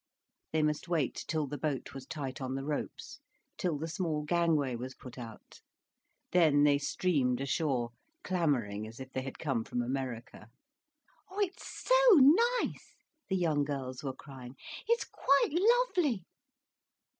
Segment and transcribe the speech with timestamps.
[0.51, 3.19] They must wait till the boat was tight on the ropes,
[3.55, 5.61] till the small gangway was put out.
[6.31, 7.91] Then they streamed ashore,
[8.23, 10.49] clamouring as if they had come from America.
[11.29, 12.95] "Oh it's so nice!"
[13.29, 14.55] the young girls were crying.
[14.87, 16.25] "It's quite lovely."